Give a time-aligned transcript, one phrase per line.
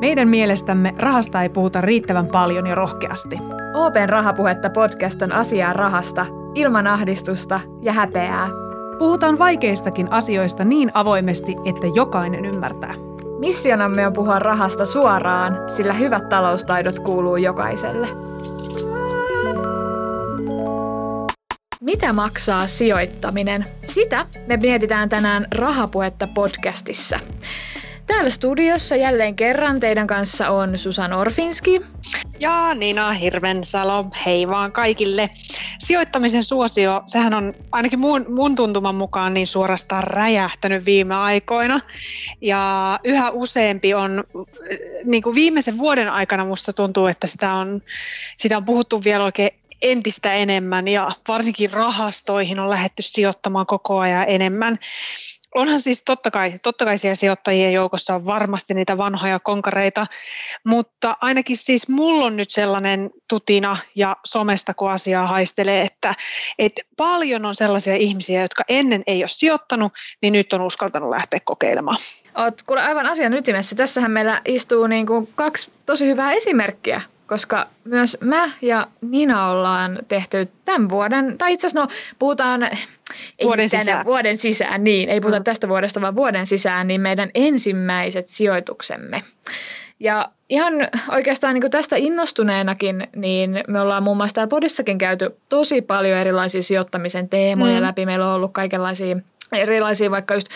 [0.00, 3.38] Meidän mielestämme rahasta ei puhuta riittävän paljon ja rohkeasti.
[3.74, 8.48] Open Rahapuhetta podcast on asiaa rahasta, ilman ahdistusta ja häpeää.
[8.98, 12.94] Puhutaan vaikeistakin asioista niin avoimesti, että jokainen ymmärtää.
[13.38, 18.08] Missionamme on puhua rahasta suoraan, sillä hyvät taloustaidot kuuluu jokaiselle.
[21.80, 23.64] Mitä maksaa sijoittaminen?
[23.82, 27.18] Sitä me mietitään tänään Rahapuhetta podcastissa.
[28.06, 31.80] Täällä studiossa jälleen kerran teidän kanssa on Susan Orfinski.
[32.40, 35.30] Ja Nina Hirvensalo, hei vaan kaikille.
[35.78, 41.80] Sijoittamisen suosio, sehän on ainakin mun, mun tuntuman mukaan niin suorastaan räjähtänyt viime aikoina.
[42.40, 44.24] Ja yhä useampi on,
[45.04, 47.80] niin kuin viimeisen vuoden aikana musta tuntuu, että sitä on,
[48.36, 49.50] sitä on puhuttu vielä oikein
[49.82, 54.78] entistä enemmän ja varsinkin rahastoihin on lähetty sijoittamaan koko ajan enemmän
[55.54, 60.06] onhan siis totta kai, totta kai siellä sijoittajien joukossa on varmasti niitä vanhoja konkareita,
[60.64, 66.14] mutta ainakin siis mulla on nyt sellainen tutina ja somesta kun asiaa haistelee, että,
[66.58, 71.40] että paljon on sellaisia ihmisiä, jotka ennen ei ole sijoittanut, niin nyt on uskaltanut lähteä
[71.44, 71.98] kokeilemaan.
[72.34, 73.76] Oot kuule aivan asian ytimessä.
[73.76, 79.98] Tässähän meillä istuu niin kuin kaksi tosi hyvää esimerkkiä koska myös mä ja Nina ollaan
[80.08, 82.70] tehty tämän vuoden, tai itse asiassa no puhutaan
[83.44, 84.06] vuoden sisään.
[84.06, 85.44] vuoden sisään, niin ei puhuta mm.
[85.44, 89.22] tästä vuodesta, vaan vuoden sisään, niin meidän ensimmäiset sijoituksemme.
[90.00, 90.74] Ja ihan
[91.12, 96.62] oikeastaan niin tästä innostuneenakin, niin me ollaan muun muassa täällä podissakin käyty tosi paljon erilaisia
[96.62, 97.82] sijoittamisen teemoja mm.
[97.82, 98.06] läpi.
[98.06, 99.16] Meillä on ollut kaikenlaisia
[99.56, 100.48] erilaisia vaikka just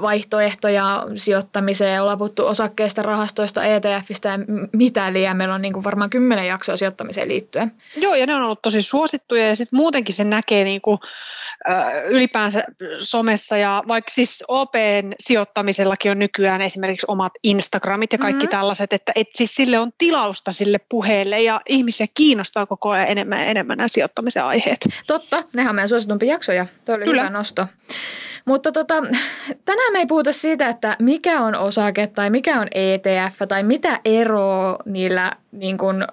[0.00, 4.38] vaihtoehtoja sijoittamiseen, ollaan puhuttu osakkeista, rahastoista, ETFistä ja
[4.72, 5.36] mitä liian.
[5.36, 7.72] Meillä on niin kuin varmaan kymmenen jaksoa sijoittamiseen liittyen.
[7.96, 10.98] Joo, ja ne on ollut tosi suosittuja ja sitten muutenkin se näkee niin kuin,
[12.08, 12.64] ylipäänsä
[12.98, 18.58] somessa ja vaikka siis OPn sijoittamisellakin on nykyään esimerkiksi omat Instagramit ja kaikki mm-hmm.
[18.58, 23.40] tällaiset, että et siis sille on tilausta sille puheelle ja ihmisiä kiinnostaa koko ajan enemmän
[23.40, 24.88] ja enemmän nämä sijoittamisen aiheet.
[25.06, 26.66] Totta, nehän on meidän suositumpia jaksoja.
[26.84, 27.22] Tuo oli Kyllä.
[27.22, 27.66] hyvä nosto.
[28.44, 28.94] Mutta tota,
[29.64, 34.00] tänään me ei puhuta siitä, että mikä on osake tai mikä on ETF tai mitä
[34.04, 36.08] eroa niillä niin kun, ö,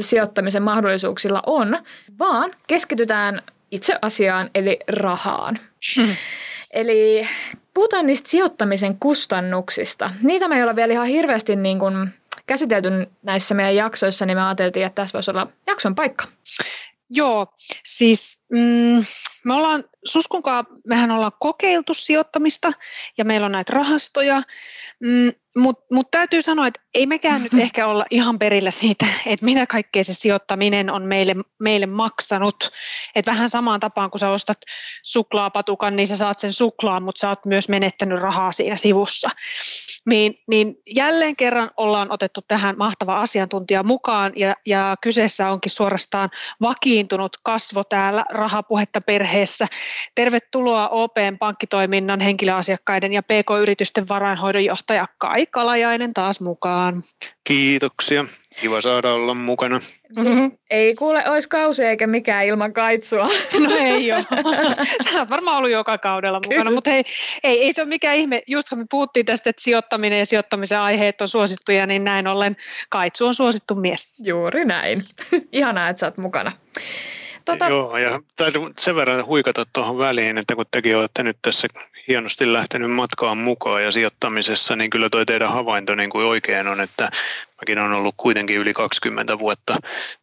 [0.00, 1.78] sijoittamisen mahdollisuuksilla on,
[2.18, 5.58] vaan keskitytään itse asiaan eli rahaan.
[5.96, 6.16] Hmm.
[6.74, 7.28] Eli
[7.74, 10.10] puhutaan niistä sijoittamisen kustannuksista.
[10.22, 12.10] Niitä me ei ole vielä ihan hirveästi niin kun
[12.46, 12.88] käsitelty
[13.22, 16.24] näissä meidän jaksoissa, niin me ajateltiin, että tässä voisi olla jakson paikka.
[17.10, 17.46] Joo,
[17.84, 19.04] siis mm,
[19.44, 22.72] me ollaan Suskunkaan, mehän ollaan kokeiltu sijoittamista
[23.18, 24.42] ja meillä on näitä rahastoja,
[25.00, 29.44] mm, mutta mut täytyy sanoa, että ei mekään nyt ehkä olla ihan perillä siitä, että
[29.44, 32.70] mitä kaikkea se sijoittaminen on meille, meille maksanut.
[33.14, 34.58] Et vähän samaan tapaan, kun sä ostat
[35.02, 39.30] suklaapatukan, niin sä saat sen suklaan, mutta sä oot myös menettänyt rahaa siinä sivussa.
[40.06, 46.30] Niin, niin jälleen kerran ollaan otettu tähän mahtava asiantuntija mukaan ja, ja kyseessä onkin suorastaan
[46.60, 49.66] vakiintunut kasvo täällä rahapuhetta perheessä.
[50.14, 57.02] Tervetuloa OPn pankkitoiminnan henkilöasiakkaiden ja PK-yritysten varainhoidon johtaja Kai Kalajainen taas mukaan.
[57.44, 58.24] Kiitoksia.
[58.60, 59.80] Kiva saada olla mukana.
[60.16, 60.52] Mm-hmm.
[60.70, 63.28] Ei kuule, olisi kausi eikä mikään ilman kaitsua.
[63.58, 64.24] No ei ole.
[65.12, 66.54] Sä oot varmaan ollut joka kaudella Kyllä.
[66.54, 67.02] mukana, mutta ei,
[67.44, 68.42] ei, ei se ole mikään ihme.
[68.46, 72.56] Just kun me puhuttiin tästä, että sijoittaminen ja sijoittamisen aiheet on suosittuja, niin näin ollen
[72.88, 74.14] kaitsu on suosittu mies.
[74.18, 75.04] Juuri näin.
[75.52, 76.52] Ihanaa, että sä oot mukana.
[77.44, 77.68] Tota...
[77.68, 81.68] Joo, ja täytyy sen verran huikata tuohon väliin, että kun tekin olette nyt tässä
[82.08, 86.80] hienosti lähtenyt matkaan mukaan ja sijoittamisessa, niin kyllä toi teidän havainto niin kuin oikein on,
[86.80, 87.08] että
[87.62, 89.76] mäkin olen ollut kuitenkin yli 20 vuotta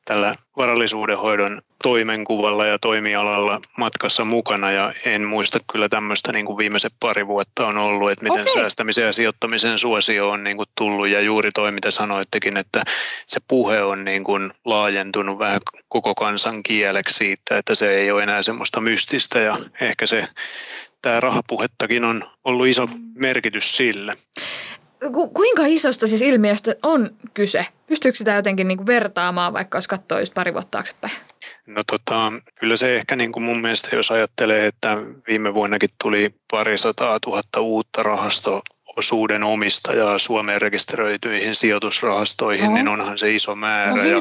[0.06, 6.94] tällä varallisuudenhoidon toimenkuvalla ja toimialalla matkassa mukana ja en muista kyllä tämmöistä niin kuin viimeiset
[7.00, 8.54] pari vuotta on ollut, että miten okay.
[8.54, 12.84] säästämisen ja sijoittamisen suosio on niin kuin tullut ja juuri toi mitä sanoittekin, että
[13.28, 18.24] se puhe on niin kuin laajentunut vähän koko kansan kieleksi siitä, että se ei ole
[18.24, 20.28] enää semmoista mystistä ja ehkä se
[21.02, 24.16] tämä rahapuhettakin on ollut iso merkitys sille.
[25.14, 27.66] Ku, kuinka isosta siis ilmiöstä on kyse?
[27.88, 31.14] Pystyykö sitä jotenkin niin kuin vertaamaan, vaikka jos katsoo just pari vuotta taaksepäin?
[31.66, 34.98] No tota, kyllä se ehkä niin kuin mun mielestä, jos ajattelee, että
[35.28, 38.62] viime vuonnakin tuli parisataa tuhatta uutta rahasto
[38.98, 42.74] osuuden omistajaa Suomeen rekisteröityihin sijoitusrahastoihin, no.
[42.74, 43.92] niin onhan se iso määrä.
[43.92, 44.20] No, ja,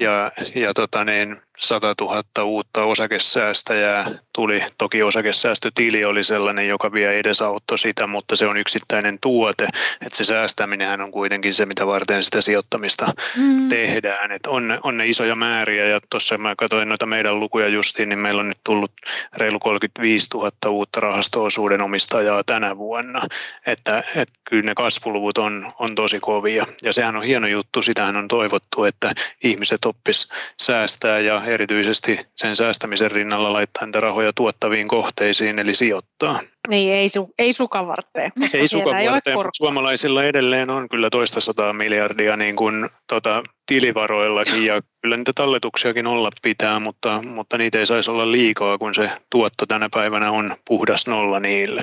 [0.00, 4.62] ja, ja tota niin, 100 000 uutta osakesäästäjää tuli.
[4.78, 9.68] Toki osakesäästötili oli sellainen, joka vielä edesauttoi sitä, mutta se on yksittäinen tuote.
[10.06, 13.68] Että se säästäminen on kuitenkin se, mitä varten sitä sijoittamista mm.
[13.68, 14.32] tehdään.
[14.32, 18.18] Et on, on ne isoja määriä ja tuossa mä katsoin noita meidän lukuja justiin, niin
[18.18, 18.92] meillä on nyt tullut
[19.36, 23.22] reilu 35 000 uutta rahastoosuuden omistajaa tänä vuonna.
[23.66, 28.16] Että, että kyllä ne kasvuluvut on, on tosi kovia ja sehän on hieno juttu, sitähän
[28.16, 29.12] on toivottu, että
[29.44, 30.28] ihmiset oppis
[30.60, 36.40] säästää ja erityisesti sen säästämisen rinnalla laittaa niitä rahoja tuottaviin kohteisiin, eli sijoittaa.
[36.68, 38.32] Niin, ei, su, ei sukavarteen.
[38.54, 44.80] Ei sukavarteen, mutta suomalaisilla edelleen on kyllä toista sataa miljardia niin kuin, tota, tilivaroillakin ja
[45.02, 49.66] kyllä niitä talletuksiakin olla pitää, mutta, mutta niitä ei saisi olla liikaa, kun se tuotto
[49.66, 51.82] tänä päivänä on puhdas nolla niille.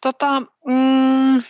[0.00, 1.42] Tota, mm,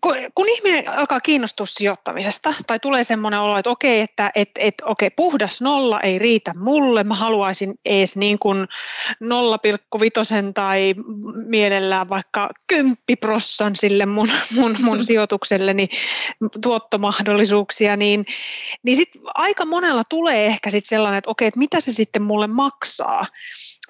[0.00, 4.74] kun, kun ihminen alkaa kiinnostua sijoittamisesta tai tulee semmoinen olo, että okei, että et, et,
[4.84, 8.68] okei, puhdas nolla ei riitä mulle, mä haluaisin ees niin kuin 0,5
[10.54, 10.94] tai
[11.46, 15.88] mielellään vaikka 10 prossan sille mun, mun, mun sijoitukselleni
[16.62, 18.26] tuottomahdollisuuksia, niin,
[18.82, 22.46] niin sit aika monella tulee ehkä sit sellainen, että okei, että mitä se sitten mulle
[22.46, 23.26] maksaa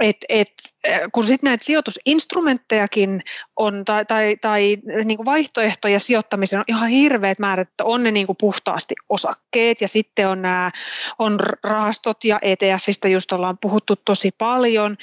[0.00, 0.52] et, et,
[0.88, 3.22] äh, kun sitten näitä sijoitusinstrumenttejakin
[3.56, 8.26] on tai, tai, tai niin vaihtoehtoja sijoittamiseen on ihan hirveät määrät, että on ne niin
[8.40, 10.70] puhtaasti osakkeet ja sitten on nämä
[11.18, 14.96] on rahastot ja ETFistä just ollaan puhuttu tosi paljon,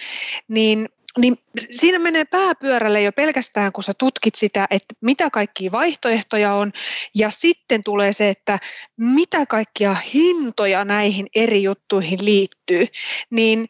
[0.48, 1.38] niin niin
[1.72, 6.72] siinä menee pääpyörälle jo pelkästään, kun sä tutkit sitä, että mitä kaikkia vaihtoehtoja on,
[7.16, 8.60] ja sitten tulee se, että
[8.98, 12.88] mitä kaikkia hintoja näihin eri juttuihin liittyy.
[13.30, 13.68] Niin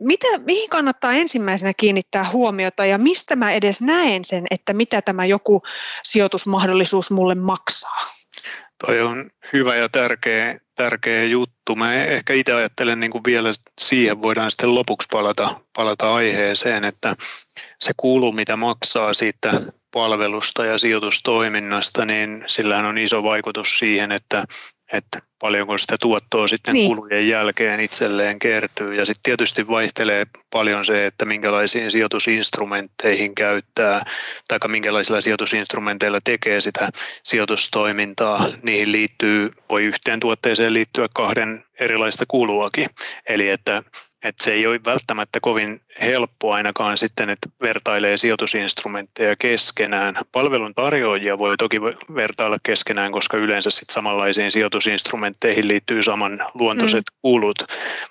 [0.00, 5.24] mitä, mihin kannattaa ensimmäisenä kiinnittää huomiota, ja mistä mä edes näen sen, että mitä tämä
[5.24, 5.62] joku
[6.02, 8.17] sijoitusmahdollisuus mulle maksaa?
[8.86, 11.76] Toi on hyvä ja tärkeä, tärkeä juttu.
[11.76, 17.16] Mä ehkä itse ajattelen niin kuin vielä siihen, voidaan sitten lopuksi palata, palata aiheeseen, että
[17.80, 19.52] se kulu, mitä maksaa siitä
[19.90, 24.44] palvelusta ja sijoitustoiminnasta, niin sillähän on iso vaikutus siihen, että
[24.92, 26.96] että paljonko sitä tuottoa sitten niin.
[26.96, 28.94] kulujen jälkeen itselleen kertyy.
[28.94, 34.04] Ja sitten tietysti vaihtelee paljon se, että minkälaisiin sijoitusinstrumentteihin käyttää
[34.48, 36.88] tai minkälaisilla sijoitusinstrumenteilla tekee sitä
[37.24, 38.48] sijoitustoimintaa.
[38.62, 42.90] Niihin liittyy, voi yhteen tuotteeseen liittyä kahden erilaista kuluakin.
[43.28, 43.82] Eli että
[44.22, 50.14] että se ei ole välttämättä kovin helppo ainakaan sitten, että vertailee sijoitusinstrumentteja keskenään.
[50.32, 51.80] Palvelun tarjoajia voi toki
[52.14, 57.18] vertailla keskenään, koska yleensä sitten samanlaisiin sijoitusinstrumentteihin liittyy saman luontoiset mm.
[57.22, 57.58] kulut.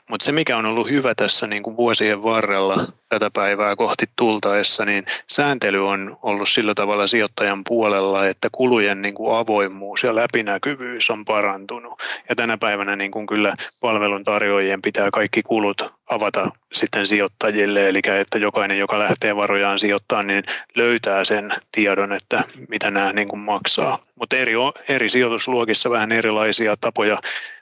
[0.10, 4.86] Mutta se, mikä on ollut hyvä tässä niin kuin vuosien varrella tätä päivää kohti tultaessa,
[4.86, 11.10] niin sääntely on ollut sillä tavalla sijoittajan puolella, että kulujen niin kuin avoimuus ja läpinäkyvyys
[11.10, 12.01] on parantunut.
[12.30, 18.01] Ja tänä päivänä niin kuin kyllä palvelun tarjoajien pitää kaikki kulut avata sitten sijoittajille, eli
[18.19, 20.44] että jokainen, joka lähtee varojaan sijoittamaan, niin
[20.75, 24.00] löytää sen tiedon, että mitä nämä niin kuin maksaa.
[24.15, 24.54] Mutta eri,
[24.89, 27.18] eri sijoitusluokissa vähän erilaisia tapoja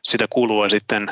[0.05, 1.11] sitä kulua sitten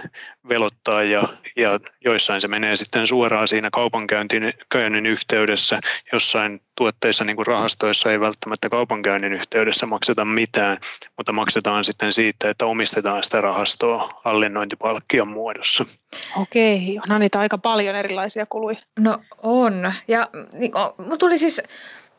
[0.50, 1.24] velottaa ja,
[1.56, 5.80] ja joissain se menee sitten suoraan siinä kaupankäynnin yhteydessä,
[6.14, 10.78] jossain tuotteissa niin kuin rahastoissa ei välttämättä kaupankäynnin yhteydessä makseta mitään,
[11.18, 15.86] mutta maksetaan sitten siitä, että omistetaan sitä rahastoa hallinnointipalkkion muodossa.
[16.42, 18.78] Okei, onhan niitä aika paljon erilaisia kuluja.
[19.00, 20.72] No on, ja niin,
[21.20, 21.62] tuli siis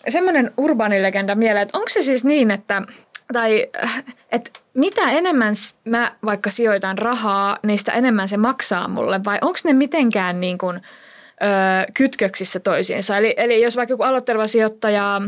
[0.09, 2.82] semmoinen urbaanilegenda mieleen, että onko se siis niin, että
[3.35, 3.67] tai
[4.33, 5.55] että mitä enemmän
[5.85, 10.81] mä vaikka sijoitan rahaa, niistä enemmän se maksaa mulle vai onko ne mitenkään niin kuin,
[11.95, 13.17] kytköksissä toisiinsa?
[13.17, 15.21] Eli, eli jos vaikka joku aloitteleva sijoittaja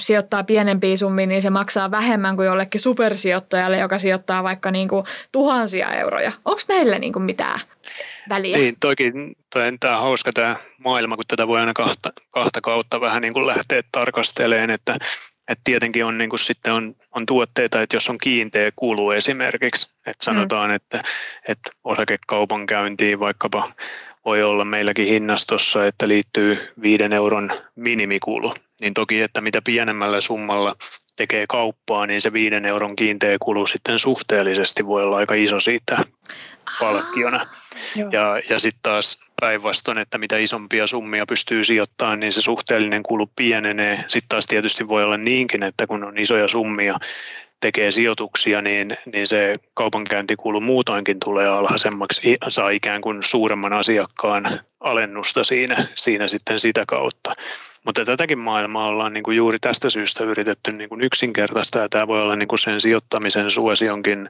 [0.00, 5.04] sijoittaa pienempiä summia, niin se maksaa vähemmän kuin jollekin supersijoittajalle, joka sijoittaa vaikka niin kuin
[5.32, 6.32] tuhansia euroja.
[6.44, 7.60] Onko näille niin kuin mitään
[8.28, 8.56] väliä?
[8.56, 9.12] Niin, toki
[9.50, 13.46] tämä on hauska tämä maailma, kun tätä voi aina kahta, kahta kautta vähän niin kuin
[13.46, 14.96] lähteä tarkastelemaan, että
[15.48, 19.94] et tietenkin on, niin kuin sitten on, on tuotteita, että jos on kiinteä kulu esimerkiksi,
[20.06, 20.74] että sanotaan, mm.
[20.74, 21.02] että,
[21.48, 23.72] että osakekaupankäyntiin vaikkapa
[24.24, 30.76] voi olla meilläkin hinnastossa, että liittyy viiden euron minimikulu, niin toki, että mitä pienemmällä summalla
[31.16, 36.04] tekee kauppaa, niin se viiden euron kiinteä kulu sitten suhteellisesti voi olla aika iso siitä
[36.80, 37.46] palkkiona.
[38.12, 43.30] Ja, ja sitten taas päinvastoin, että mitä isompia summia pystyy sijoittamaan, niin se suhteellinen kulu
[43.36, 44.04] pienenee.
[44.08, 46.98] Sitten taas tietysti voi olla niinkin, että kun on isoja summia,
[47.60, 55.44] tekee sijoituksia, niin, niin se kaupankäyntikulu muutoinkin tulee alhaisemmaksi, saa ikään kuin suuremman asiakkaan alennusta
[55.44, 57.34] siinä, siinä sitten sitä kautta.
[57.84, 62.06] Mutta tätäkin maailmaa ollaan niin kuin juuri tästä syystä yritetty niin kuin yksinkertaistaa, ja tämä
[62.06, 64.28] voi olla niin kuin sen sijoittamisen suosionkin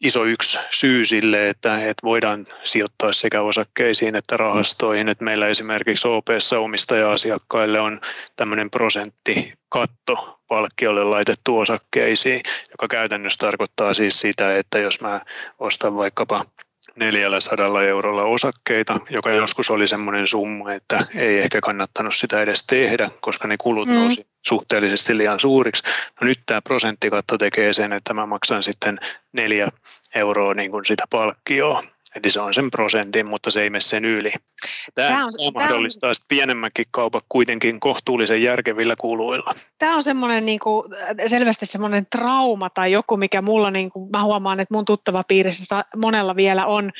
[0.00, 5.08] iso yksi syy sille, että, että voidaan sijoittaa sekä osakkeisiin että rahastoihin.
[5.08, 8.00] Että meillä esimerkiksi OPssa omistaja-asiakkaille on
[8.36, 15.20] tämmöinen prosenttikatto palkkiolle laitettu osakkeisiin, joka käytännössä tarkoittaa siis sitä, että jos mä
[15.58, 16.44] ostan vaikkapa
[16.96, 23.10] 400 eurolla osakkeita, joka joskus oli semmoinen summa, että ei ehkä kannattanut sitä edes tehdä,
[23.20, 23.94] koska ne kulut mm.
[23.94, 25.82] nousi suhteellisesti liian suuriksi.
[26.20, 28.98] No nyt tämä prosenttikatto tekee sen, että mä maksan sitten
[29.32, 29.68] neljä
[30.14, 31.82] euroa niin kuin sitä palkkioa
[32.16, 34.32] Eli se on sen prosentin, mutta se ei mene sen yli.
[34.94, 39.54] Tämä, tämä, on, tämä mahdollistaa on, pienemmänkin kaupat kuitenkin kohtuullisen järkevillä kuluilla.
[39.78, 40.86] Tämä on semmoinen niin kuin,
[41.26, 45.84] selvästi semmoinen trauma tai joku, mikä mulla, niin kuin, mä huomaan, että mun tuttava piirissä
[45.96, 46.90] monella vielä on.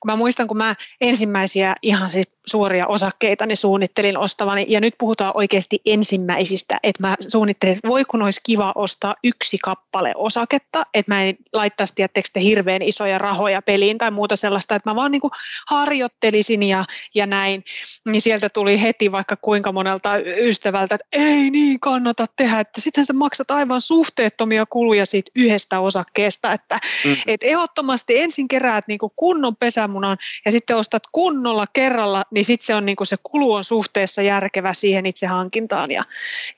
[0.00, 4.94] Kun mä muistan, kun mä ensimmäisiä ihan siis suoria osakkeita niin suunnittelin ostavani, ja nyt
[4.98, 10.86] puhutaan oikeasti ensimmäisistä, että mä suunnittelin, että voi kun olisi kiva ostaa yksi kappale osaketta,
[10.94, 14.96] että mä en laittaisi, tiettekö hirveän isoja rahoja peliin tai muuta sellaista, sellaista, että mä
[14.96, 15.30] vaan niin kuin
[15.68, 16.84] harjoittelisin ja,
[17.14, 17.64] ja näin,
[18.04, 23.06] niin sieltä tuli heti vaikka kuinka monelta ystävältä, että ei niin kannata tehdä, että sitten
[23.06, 27.16] sä maksat aivan suhteettomia kuluja siitä yhdestä osakkeesta, että mm.
[27.26, 32.66] et ehdottomasti ensin keräät niin kuin kunnon pesämunan ja sitten ostat kunnolla kerralla, niin sitten
[32.66, 36.04] se on niin kuin se kulu on suhteessa järkevä siihen itse hankintaan ja,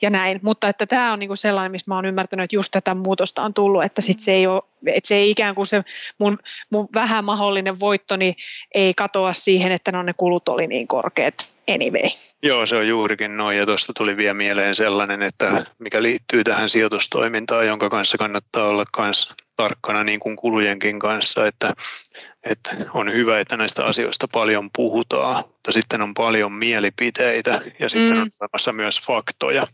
[0.02, 2.70] ja näin, mutta että tämä on niin kuin sellainen, missä mä oon ymmärtänyt, että just
[2.70, 5.82] tätä muutosta on tullut, että sitten se ei ole, että se ei ikään kuin se
[6.18, 6.38] mun,
[6.70, 8.34] mun vähän mahdollinen voittoni
[8.74, 11.34] ei katoa siihen, että no ne kulut oli niin korkeat
[11.74, 12.10] anyway.
[12.42, 13.58] Joo, se on juurikin noin.
[13.58, 18.84] Ja tuosta tuli vielä mieleen sellainen, että mikä liittyy tähän sijoitustoimintaan, jonka kanssa kannattaa olla
[18.98, 21.72] myös tarkkana niin kuin kulujenkin kanssa, että,
[22.42, 28.16] että on hyvä, että näistä asioista paljon puhutaan, mutta sitten on paljon mielipiteitä ja sitten
[28.16, 28.22] mm.
[28.22, 29.66] on olemassa myös faktoja.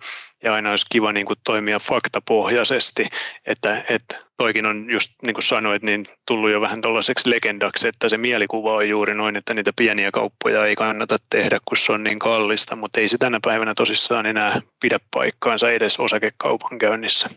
[0.42, 3.08] Ja aina olisi kiva niin kuin toimia faktapohjaisesti,
[3.46, 8.08] että, että toikin on just niin kuin sanoit, niin tullut jo vähän tuollaiseksi legendaksi, että
[8.08, 12.04] se mielikuva on juuri noin, että niitä pieniä kauppoja ei kannata tehdä, kun se on
[12.04, 17.28] niin kallista, mutta ei se tänä päivänä tosissaan enää pidä paikkaansa edes osakekaupan käynnissä.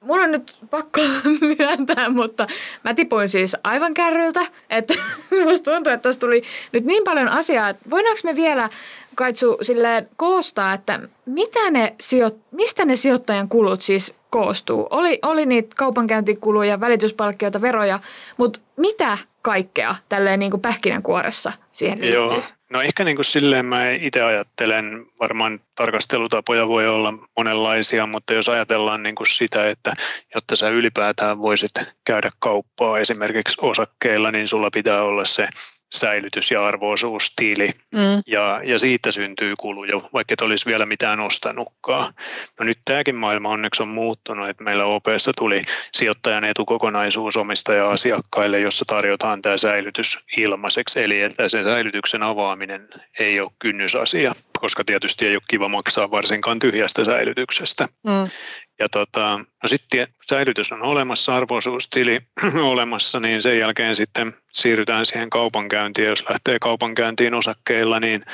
[0.00, 1.00] Mun on nyt pakko
[1.58, 2.46] myöntää, mutta
[2.84, 4.40] mä tipuin siis aivan kärryltä,
[4.70, 4.94] että
[5.44, 6.42] musta tuntuu, että tuossa tuli
[6.72, 8.70] nyt niin paljon asiaa, että voidaanko me vielä
[9.14, 14.86] Kaitsu silleen koostaa, että mitä ne sijo- mistä ne sijoittajan kulut siis koostuu?
[14.90, 18.00] Oli, oli niitä kaupankäyntikuluja, välityspalkkioita, veroja,
[18.36, 22.22] mutta mitä kaikkea tälleen niin kuin pähkinänkuoressa siihen liittyy?
[22.22, 22.42] Joo.
[22.72, 28.48] No ehkä niin kuin silleen mä itse ajattelen, varmaan tarkastelutapoja voi olla monenlaisia, mutta jos
[28.48, 29.92] ajatellaan niin kuin sitä, että
[30.34, 31.70] jotta sä ylipäätään voisit
[32.04, 35.48] käydä kauppaa esimerkiksi osakkeilla, niin sulla pitää olla se
[35.94, 38.22] säilytys- ja arvoisuustili, mm.
[38.26, 42.14] ja, ja siitä syntyy kuluja, vaikka et olisi vielä mitään ostanutkaan.
[42.60, 45.62] No nyt tämäkin maailma onneksi on muuttunut, että meillä OPssa tuli
[45.92, 52.88] sijoittajan etukokonaisuus omistaja-asiakkaille, jossa tarjotaan tämä säilytys ilmaiseksi, eli että se säilytyksen avaaminen
[53.18, 57.88] ei ole kynnysasia, koska tietysti ei ole kiva maksaa varsinkaan tyhjästä säilytyksestä.
[58.04, 58.30] Mm.
[58.78, 62.20] Ja tota, no sitten säilytys on olemassa, arvoisuustili
[62.72, 66.08] olemassa, niin sen jälkeen sitten siirrytään siihen kaupankäyntiin.
[66.08, 68.24] Jos lähtee kaupankäyntiin osakkeilla, niin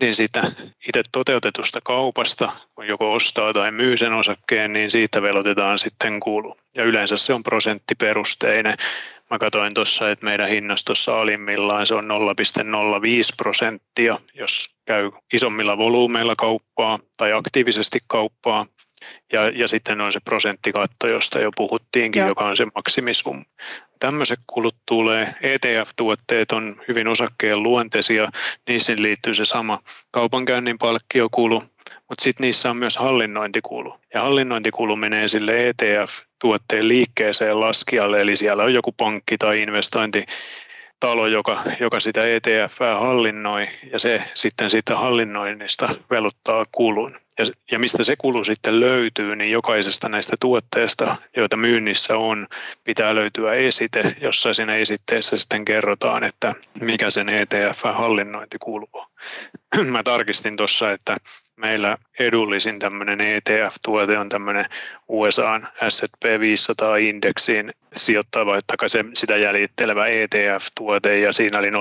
[0.00, 0.52] niin siitä
[0.88, 6.56] itse toteutetusta kaupasta, kun joko ostaa tai myy sen osakkeen, niin siitä velotetaan sitten kulu.
[6.74, 8.74] Ja yleensä se on prosenttiperusteinen.
[9.30, 12.10] Mä katsoin tuossa, että meidän hinnastossa alimmillaan se on 0,05
[13.36, 18.66] prosenttia, jos käy isommilla volyymeilla kauppaa tai aktiivisesti kauppaa.
[19.32, 22.26] Ja, ja sitten on se prosenttikatto, josta jo puhuttiinkin, ja.
[22.26, 23.44] joka on se maksimisum.
[23.98, 25.34] Tämmöiset kulut tulee.
[25.42, 28.28] ETF-tuotteet on hyvin osakkeen luonteisia,
[28.68, 29.78] niihin liittyy se sama
[30.10, 31.62] kaupankäynnin palkkiokulu,
[32.08, 33.94] mutta sitten niissä on myös hallinnointikulu.
[34.14, 40.24] Ja hallinnointikulu menee sille ETF-tuotteen liikkeeseen laskijalle, eli siellä on joku pankki tai investointi
[41.00, 47.78] talo, joka, joka sitä ETF hallinnoi, ja se sitten siitä hallinnoinnista veluttaa kulun ja, ja
[47.78, 52.46] mistä se kulu sitten löytyy, niin jokaisesta näistä tuotteista, joita myynnissä on,
[52.84, 59.06] pitää löytyä esite, jossa siinä esitteessä sitten kerrotaan, että mikä sen ETF-hallinnointi kuuluu.
[59.90, 61.16] Mä tarkistin tuossa, että
[61.56, 64.64] meillä edullisin tämmöinen ETF-tuote on tämmöinen
[65.08, 71.76] USA S&P 500-indeksiin sijoittava, että se, sitä jäljittelevä ETF-tuote ja siinä oli 0,05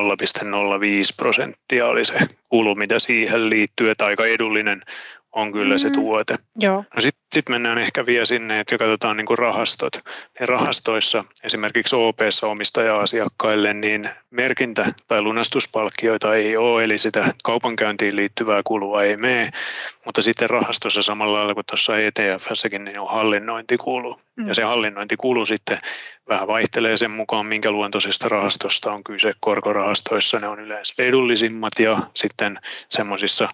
[1.17, 2.13] prosenttia oli se
[2.49, 4.81] kulu, mitä siihen liittyy, että aika edullinen
[5.35, 5.77] on kyllä mm-hmm.
[5.77, 6.35] se tuote.
[6.59, 6.83] Joo.
[6.95, 9.93] No sitten sitten mennään ehkä vielä sinne, että katsotaan niin kuin rahastot.
[10.39, 18.61] Ja rahastoissa esimerkiksi OP-ssa omistaja-asiakkaille niin merkintä- tai lunastuspalkkioita ei ole, eli sitä kaupankäyntiin liittyvää
[18.63, 19.51] kulua ei mene,
[20.05, 24.19] mutta sitten rahastossa samalla lailla kuin tuossa ETFssäkin niin on hallinnointikulu.
[24.35, 24.47] Mm.
[24.47, 25.79] Ja se hallinnointikulu sitten
[26.29, 29.33] vähän vaihtelee sen mukaan, minkä luontoisesta rahastosta on kyse.
[29.39, 33.49] Korkorahastoissa ne on yleensä edullisimmat ja sitten semmoisissa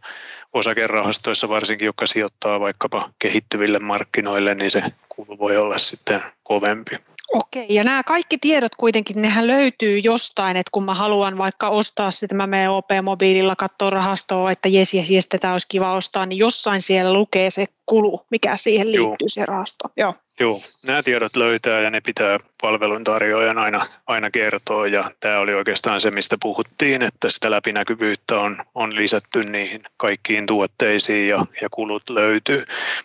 [0.54, 6.98] osakerahastoissa varsinkin, jotka sijoittaa vaikkapa kehittyville markkinoille, niin se kulu voi olla sitten kovempi.
[7.34, 12.12] Okei, ja nämä kaikki tiedot kuitenkin, nehän löytyy jostain, että kun mä haluan vaikka ostaa
[12.12, 16.38] sitä, mä menen OP-mobiililla katsoa rahastoa, että jes, jes, jes, tätä olisi kiva ostaa, niin
[16.38, 19.28] jossain siellä lukee se kulu, mikä siihen liittyy Joo.
[19.28, 19.90] se rahasto.
[19.98, 20.13] Joo.
[20.41, 26.01] Joo, nämä tiedot löytää ja ne pitää palveluntarjoajan aina, aina kertoa ja tämä oli oikeastaan
[26.01, 32.10] se, mistä puhuttiin, että sitä läpinäkyvyyttä on, on lisätty niihin kaikkiin tuotteisiin ja, ja kulut
[32.10, 32.57] löytyy.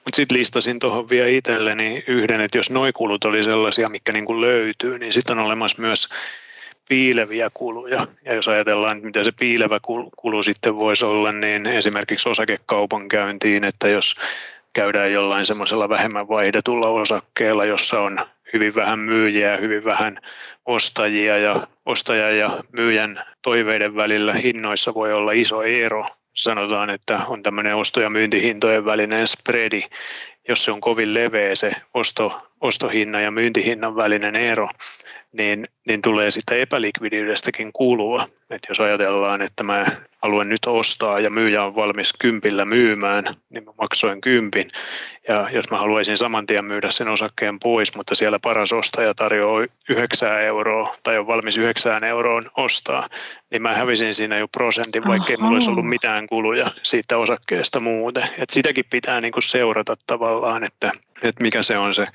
[0.04, 4.40] Mutta sitten listasin tuohon vielä itselleni yhden, että jos nuo kulut oli sellaisia, mikä niinku
[4.40, 6.08] löytyy, niin sitten on olemassa myös
[6.88, 8.06] piileviä kuluja.
[8.24, 9.80] Ja jos ajatellaan, mitä se piilevä
[10.16, 14.14] kulu sitten voisi olla, niin esimerkiksi osakekaupankäyntiin, että jos
[14.76, 18.18] käydään jollain semmoisella vähemmän vaihdetulla osakkeella, jossa on
[18.52, 20.20] hyvin vähän myyjiä, hyvin vähän
[20.66, 26.04] ostajia ja ostajan ja myyjän toiveiden välillä hinnoissa voi olla iso ero.
[26.34, 29.82] Sanotaan, että on tämmöinen osto- ja myyntihintojen välinen spreadi,
[30.48, 34.68] jos se on kovin leveä se osto, ostohinnan ja myyntihinnan välinen ero,
[35.32, 38.28] niin, niin tulee sitä epälikvidiydestäkin kuulua.
[38.50, 39.86] Et jos ajatellaan, että mä
[40.22, 44.70] haluan nyt ostaa ja myyjä on valmis kympillä myymään, niin mä maksoin kympin.
[45.28, 49.66] Ja jos mä haluaisin saman tien myydä sen osakkeen pois, mutta siellä paras ostaja tarjoaa
[49.88, 53.08] 9 euroa tai on valmis 9 euroon ostaa,
[53.50, 57.80] niin mä hävisin siinä jo prosentin, vaikka ei mulla olisi ollut mitään kuluja siitä osakkeesta
[57.80, 58.28] muuten.
[58.38, 60.92] Et sitäkin pitää niinku seurata tavallaan, että,
[61.22, 62.06] että mikä se on se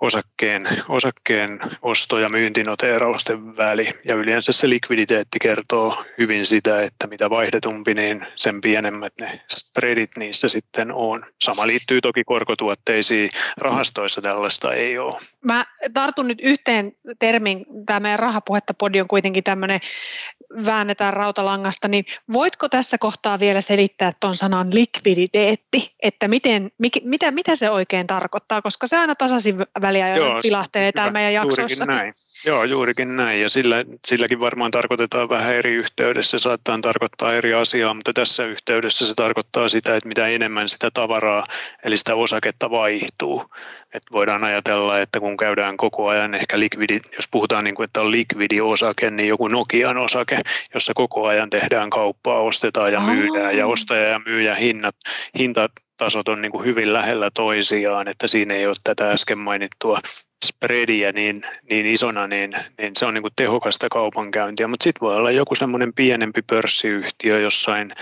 [0.00, 3.88] osakkeen, osakkeen osto- ja myyntinoteerausten väli.
[4.04, 10.10] Ja yleensä se likviditeetti kertoo hyvin sitä, että mitä vaihdetumpi, niin sen pienemmät ne spreadit
[10.16, 11.24] niissä sitten on.
[11.42, 13.30] Sama liittyy toki korkotuotteisiin.
[13.56, 15.20] Rahastoissa tällaista ei ole.
[15.44, 17.66] Mä tartun nyt yhteen termiin.
[17.86, 19.80] Tämä meidän rahapuhetta podi on kuitenkin tämmöinen
[20.66, 27.30] väännetään rautalangasta, niin voitko tässä kohtaa vielä selittää tuon sanan likviditeetti, että miten, mikä, mitä,
[27.30, 31.86] mitä se oikein tarkoittaa, koska se aina tasaisin väliajoin pilahtelee täällä meidän jaksoissa.
[31.86, 32.14] Näin.
[32.44, 33.40] Joo, juurikin näin.
[33.40, 36.38] Ja sillä, silläkin varmaan tarkoitetaan vähän eri yhteydessä.
[36.38, 40.90] Se saattaa tarkoittaa eri asiaa, mutta tässä yhteydessä se tarkoittaa sitä, että mitä enemmän sitä
[40.94, 41.46] tavaraa,
[41.84, 43.44] eli sitä osaketta vaihtuu.
[43.94, 48.00] Et voidaan ajatella, että kun käydään koko ajan ehkä likvidi, jos puhutaan niin kuin, että
[48.00, 50.40] on likvidi osake, niin joku Nokian osake,
[50.74, 54.96] jossa koko ajan tehdään kauppaa, ostetaan ja myydään, ja ostaja ja myyjä hinnat,
[55.38, 60.00] hinta tasot on niin kuin hyvin lähellä toisiaan, että siinä ei ole tätä äsken mainittua
[60.44, 65.16] spreadia niin, niin isona, niin, niin se on niin kuin tehokasta kaupankäyntiä, mutta sitten voi
[65.16, 67.94] olla joku semmoinen pienempi pörssiyhtiö jossain,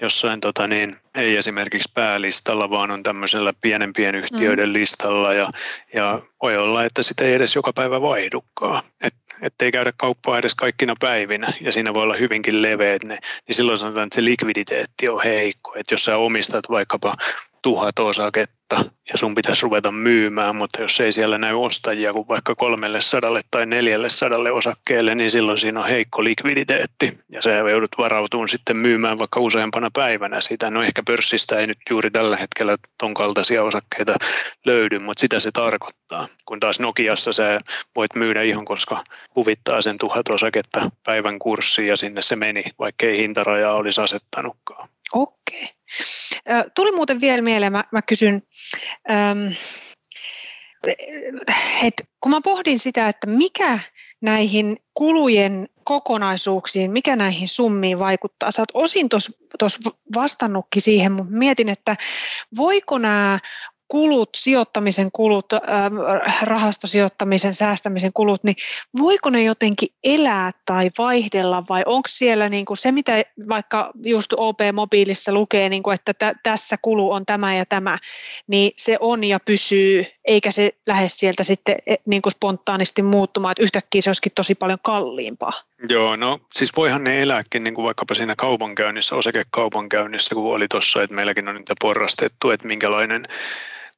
[0.00, 4.72] jossain tota niin, ei esimerkiksi päälistalla, vaan on tämmöisellä pienempien yhtiöiden mm.
[4.72, 5.34] listalla.
[5.34, 5.50] Ja,
[5.94, 10.54] ja voi olla, että sitä ei edes joka päivä vaihdukaan, Et, ettei käydä kauppaa edes
[10.54, 15.08] kaikkina päivinä ja siinä voi olla hyvinkin leveät ne, niin silloin sanotaan, että se likviditeetti
[15.08, 17.14] on heikko, että jos sä omistat vaikkapa
[17.62, 18.76] tuhat osaketta
[19.12, 23.40] ja sun pitäisi ruveta myymään, mutta jos ei siellä näy ostajia kuin vaikka kolmelle sadalle
[23.50, 28.76] tai neljälle sadalle osakkeelle, niin silloin siinä on heikko likviditeetti ja sä joudut varautumaan sitten
[28.76, 30.70] myymään vaikka useampana päivänä sitä.
[30.70, 34.14] No ehkä pörssistä ei nyt juuri tällä hetkellä ton kaltaisia osakkeita
[34.64, 36.28] löydy, mutta sitä se tarkoittaa.
[36.44, 37.60] Kun taas Nokiassa sä
[37.96, 39.04] voit myydä ihan koska
[39.36, 44.88] huvittaa sen tuhat osaketta päivän kurssiin ja sinne se meni, vaikka ei hintarajaa olisi asettanutkaan.
[45.12, 45.68] Okei.
[46.74, 48.42] Tuli muuten vielä mieleen, mä, mä kysyn,
[49.10, 49.38] ähm,
[52.20, 53.78] kun mä pohdin sitä, että mikä
[54.20, 58.50] näihin kulujen kokonaisuuksiin, mikä näihin summiin vaikuttaa.
[58.50, 59.08] Sä oot osin
[59.58, 61.96] tuossa vastannutkin siihen, mutta mietin, että
[62.56, 63.38] voiko nämä
[63.88, 65.94] kulut, sijoittamisen kulut, ähm,
[66.42, 68.56] rahastosijoittamisen, säästämisen kulut, niin
[68.98, 71.62] voiko ne jotenkin elää tai vaihdella?
[71.68, 76.32] Vai onko siellä niin kuin se, mitä vaikka just OP-mobiilissa lukee, niin kuin, että tä,
[76.42, 77.98] tässä kulu on tämä ja tämä,
[78.46, 83.52] niin se on ja pysyy, eikä se lähde sieltä sitten e, niin kuin spontaanisti muuttumaan,
[83.52, 85.52] että yhtäkkiä se olisikin tosi paljon kalliimpaa.
[85.88, 91.02] Joo, no siis voihan ne elääkin niin kuin vaikkapa siinä kaupankäynnissä, osakekaupankäynnissä, kun oli tuossa,
[91.02, 93.28] että meilläkin on niitä porrastettu, että minkälainen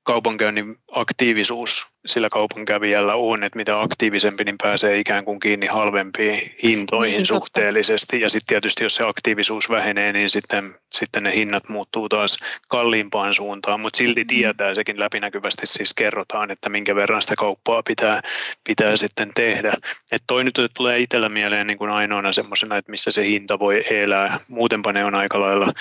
[0.04, 7.16] kaupankäynnin aktiivisuus sillä kaupankävijällä on, että mitä aktiivisempi, niin pääsee ikään kuin kiinni halvempiin hintoihin
[7.16, 8.20] niin, suhteellisesti.
[8.20, 12.38] Ja sitten tietysti, jos se aktiivisuus vähenee, niin sitten, sitten ne hinnat muuttuu taas
[12.68, 14.26] kalliimpaan suuntaan, mutta silti mm.
[14.26, 18.20] tietää, sekin läpinäkyvästi siis kerrotaan, että minkä verran sitä kauppaa pitää,
[18.64, 19.72] pitää sitten tehdä.
[20.12, 23.84] Että toi nyt tulee itsellä mieleen niin kuin ainoana semmoisena, että missä se hinta voi
[23.90, 24.40] elää.
[24.48, 25.72] Muutenpa ne on aika lailla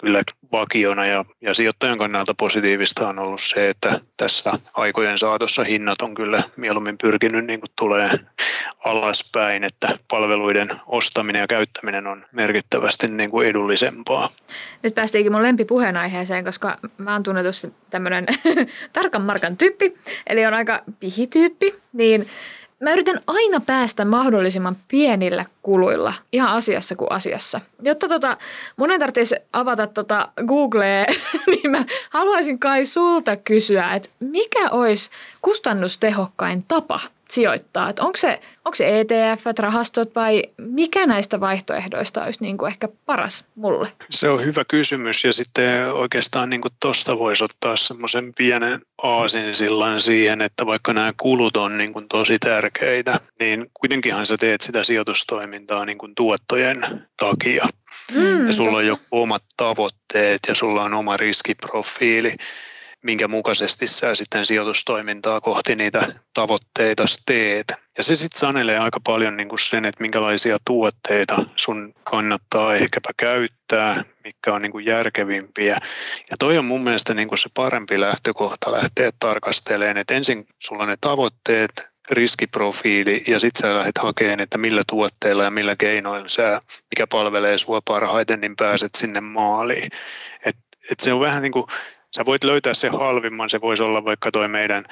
[0.00, 6.02] kyllä vakiona ja, ja sijoittajan kannalta positiivista on ollut se, että tässä aikojen saatossa hinnat
[6.02, 8.10] on kyllä mieluummin pyrkinyt niin kuin tulee
[8.84, 14.28] alaspäin, että palveluiden ostaminen ja käyttäminen on merkittävästi niin kuin edullisempaa.
[14.82, 18.26] Nyt päästiinkin mun lempipuheenaiheeseen, koska mä oon tunnetusti tämmöinen
[18.92, 19.94] tarkan markan tyyppi,
[20.26, 22.28] eli on aika pihityyppi, niin
[22.80, 27.60] Mä yritän aina päästä mahdollisimman pienillä kuluilla, ihan asiassa kuin asiassa.
[27.82, 28.36] Jotta tota,
[28.76, 31.06] mun ei tarvitsisi avata tota Googlea,
[31.46, 35.10] niin mä haluaisin kai sulta kysyä, että mikä olisi
[35.42, 37.88] kustannustehokkain tapa– sijoittaa?
[37.90, 42.88] Että onko, se, onko se ETF, rahastot vai mikä näistä vaihtoehdoista olisi niin kuin ehkä
[43.06, 43.88] paras mulle?
[44.10, 50.00] Se on hyvä kysymys ja sitten oikeastaan niin tuosta voisi ottaa semmoisen pienen aasin sillan
[50.00, 54.84] siihen, että vaikka nämä kulut on niin kuin tosi tärkeitä, niin kuitenkinhan sä teet sitä
[54.84, 57.68] sijoitustoimintaa niin kuin tuottojen takia.
[58.14, 62.36] Mm, ja sulla on jo omat tavoitteet ja sulla on oma riskiprofiili
[63.06, 67.72] minkä mukaisesti sä sitten sijoitustoimintaa kohti niitä tavoitteita teet.
[67.98, 73.10] Ja se sitten sanelee aika paljon niin kuin sen, että minkälaisia tuotteita sun kannattaa ehkäpä
[73.16, 75.78] käyttää, mikä on niin kuin järkevimpiä.
[76.30, 80.82] Ja toi on mun mielestä niin kuin se parempi lähtökohta lähteä tarkastelemaan, että ensin sulla
[80.82, 86.28] on ne tavoitteet, riskiprofiili ja sitten sä lähdet hakemaan, että millä tuotteilla ja millä keinoilla
[86.28, 89.90] sä, mikä palvelee sua parhaiten, niin pääset sinne maaliin.
[90.44, 90.56] Et,
[90.90, 91.66] et se on vähän niin kuin
[92.16, 94.84] Sä voit löytää se halvimman, se voisi olla vaikka toi meidän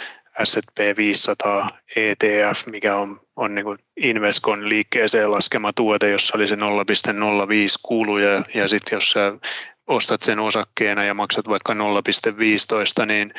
[0.44, 6.54] S&P 500 ETF, mikä on, on niin kuin Invescon liikkeeseen laskema tuote, jossa oli se
[6.54, 6.60] 0,05
[7.82, 9.32] kuluja ja, sitten jos sä
[9.86, 13.34] ostat sen osakkeena ja maksat vaikka 0,15, niin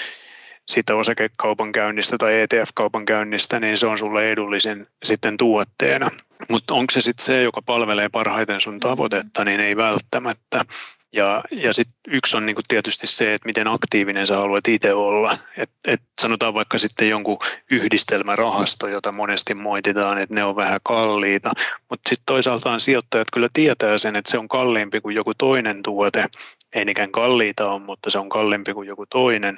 [0.68, 6.12] sitä osakekaupan käynnistä tai ETF-kaupan käynnistä, niin se on sulle edullisin sitten tuotteena.
[6.50, 10.66] Mutta onko se sitten se, joka palvelee parhaiten sun tavoitetta, niin ei välttämättä.
[11.14, 15.38] Ja, ja sitten yksi on niinku tietysti se, että miten aktiivinen sä haluat itse olla.
[15.58, 17.38] Et, et sanotaan vaikka sitten jonkun
[17.72, 21.52] yhdistelmärahasto, jota monesti moititaan, että ne on vähän kalliita.
[21.90, 26.26] Mutta sitten toisaaltaan sijoittajat kyllä tietää sen, että se on kalliimpi kuin joku toinen tuote.
[26.74, 29.58] Ei ikään kalliita on, mutta se on kalliimpi kuin joku toinen.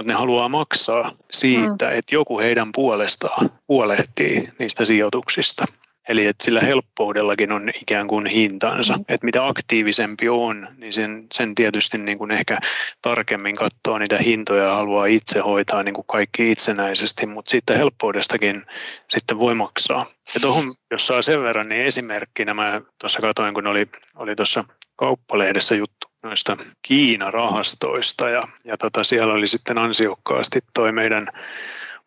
[0.00, 1.92] Mutta ne haluaa maksaa siitä, mm.
[1.92, 5.64] että joku heidän puolestaan huolehtii niistä sijoituksista.
[6.08, 8.96] Eli että sillä helppoudellakin on ikään kuin hintansa.
[8.96, 9.04] Mm.
[9.08, 12.58] Että mitä aktiivisempi on, niin sen, sen tietysti niin kuin ehkä
[13.02, 18.62] tarkemmin katsoo niitä hintoja ja haluaa itse hoitaa niin kuin kaikki itsenäisesti, mutta siitä helppoudestakin
[19.08, 20.06] sitten voi maksaa.
[20.34, 24.64] Ja tuohon, jos saa sen verran, niin esimerkkinä mä tuossa katsoin, kun oli, oli tuossa
[24.96, 31.28] kauppalehdessä juttu noista Kiina-rahastoista ja, ja tota, siellä oli sitten ansiokkaasti toi meidän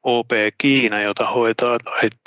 [0.04, 1.78] OP Kiina, jota hoitaa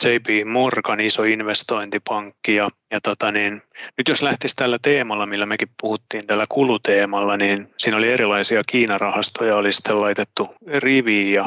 [0.05, 2.55] JP Morgan, iso investointipankki.
[2.55, 3.63] Ja, ja tota niin,
[3.99, 9.57] nyt jos lähtisi tällä teemalla, millä mekin puhuttiin tällä kuluteemalla, niin siinä oli erilaisia Kiina-rahastoja,
[9.57, 11.47] oli sitten laitettu riviin ja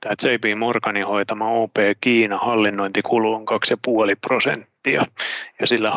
[0.00, 3.44] tämä JP Morganin hoitama OP Kiina hallinnointikulu on
[4.10, 5.06] 2,5 prosenttia.
[5.60, 5.90] Ja sillä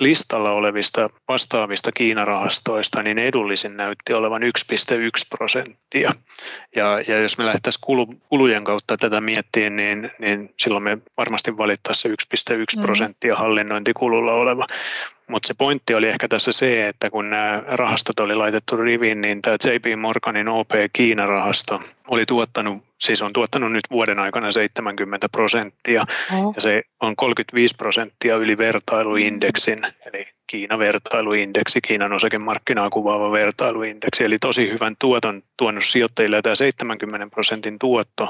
[0.00, 4.48] listalla olevista vastaavista Kiinarahastoista, niin edullisin näytti olevan 1,1
[5.30, 6.12] prosenttia.
[6.76, 11.56] Ja, ja jos me lähdettäisiin kulu, kulujen kautta tätä miettimään, niin, niin silloin me varmasti
[11.56, 12.82] valittaisiin se 1,1 mm.
[12.82, 14.66] prosenttia hallinnointikululla oleva.
[15.28, 19.42] Mutta se pointti oli ehkä tässä se, että kun nämä rahastot oli laitettu riviin, niin
[19.42, 26.04] tämä JP Morganin OP Kiina-rahasto oli tuottanut, siis on tuottanut nyt vuoden aikana 70 prosenttia,
[26.32, 26.52] oh.
[26.56, 34.70] ja se on 35 prosenttia yli vertailuindeksin, eli Kiina-vertailuindeksi, Kiinan osakemarkkinaa kuvaava vertailuindeksi, eli tosi
[34.70, 38.28] hyvän tuoton tuonut sijoittajille, tämä 70 prosentin tuotto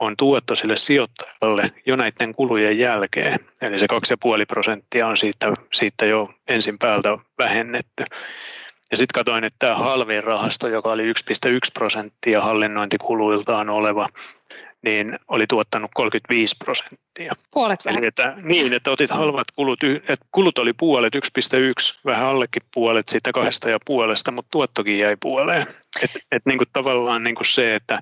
[0.00, 3.38] on tuotto sille sijoittajalle jo näiden kulujen jälkeen.
[3.60, 8.04] Eli se 2,5 prosenttia on siitä, siitä jo ensin päältä vähennetty.
[8.90, 11.12] Ja sitten katsoin, että tämä halvin rahasto, joka oli 1,1
[11.74, 14.08] prosenttia hallinnointikuluiltaan oleva,
[14.82, 17.32] niin oli tuottanut 35 prosenttia.
[17.50, 17.80] Puolet.
[17.86, 21.20] Eli että, niin, että otit halvat kulut, että kulut oli puolet, 1,1,
[22.04, 25.66] vähän allekin puolet siitä kahdesta ja puolesta, mutta tuottokin jäi puoleen.
[26.02, 28.00] Että et niin kuin tavallaan niin kuin se, että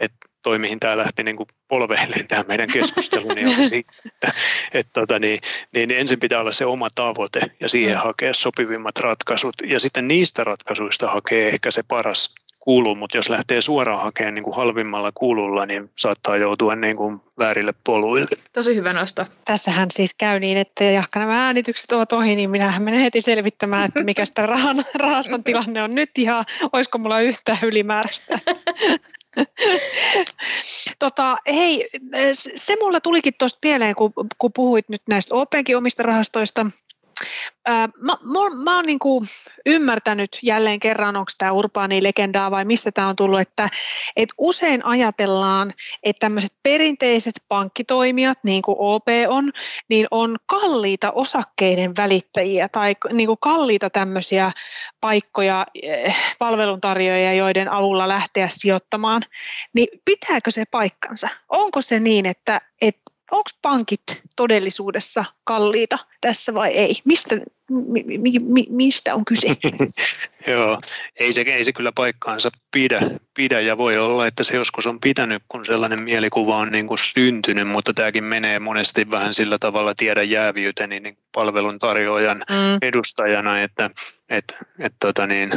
[0.00, 4.32] et toi, mihin tämä lähti niin kuin polveilleen tähän meidän keskusteluun, niin oli siitä, että,
[4.72, 5.40] että tota, niin,
[5.72, 8.02] niin ensin pitää olla se oma tavoite ja siihen mm.
[8.02, 12.34] hakea sopivimmat ratkaisut ja sitten niistä ratkaisuista hakee ehkä se paras
[12.68, 17.20] kulu, mutta jos lähtee suoraan hakemaan niin kuin halvimmalla kululla, niin saattaa joutua niin kuin
[17.38, 18.26] väärille poluille.
[18.52, 19.26] Tosi hyvä nosto.
[19.44, 23.84] Tässähän siis käy niin, että jahka nämä äänitykset ovat ohi, niin minähän menen heti selvittämään,
[23.88, 28.38] että mikä sitä rahan, rahaston tilanne on nyt ihan, olisiko mulla yhtään ylimääräistä.
[31.04, 31.88] tota, hei,
[32.54, 36.66] se mulla tulikin tuosta mieleen, kun, kun puhuit nyt näistä OPkin omista rahastoista,
[37.68, 37.88] Mä,
[38.22, 39.28] mä, mä oon niin kuin
[39.66, 43.68] ymmärtänyt jälleen kerran, onko tämä urbaani legendaa vai mistä tämä on tullut, että,
[44.16, 49.52] että usein ajatellaan, että tämmöiset perinteiset pankkitoimijat, niin kuin OP on,
[49.88, 54.52] niin on kalliita osakkeiden välittäjiä tai niin kuin kalliita tämmöisiä
[55.00, 59.22] paikkoja, eh, palveluntarjoajia, joiden avulla lähteä sijoittamaan.
[59.74, 61.28] Niin pitääkö se paikkansa?
[61.48, 66.96] Onko se niin, että, että onko pankit todellisuudessa kalliita tässä vai ei?
[67.04, 67.36] Mistä,
[67.70, 69.48] mi, mi, mi, mistä on kyse?
[70.46, 70.80] Joo,
[71.16, 73.00] ei se, ei se kyllä paikkaansa pidä,
[73.34, 76.98] pidä ja voi olla, että se joskus on pitänyt, kun sellainen mielikuva on niin kuin
[77.14, 82.78] syntynyt, mutta tämäkin menee monesti vähän sillä tavalla tiedä jäävyyteni niin palvelun tarjoajan mm.
[82.82, 83.90] edustajana, että
[84.28, 84.44] et,
[84.78, 85.50] et, tota niin,